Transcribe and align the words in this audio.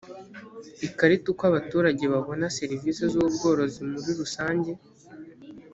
ikarita 0.87 1.25
uko 1.33 1.43
abaturage 1.51 2.03
babona 2.13 2.45
serivisi 2.57 3.01
z 3.11 3.13
ubworozi 3.25 3.79
muri 3.91 4.11
rusange 4.19 4.71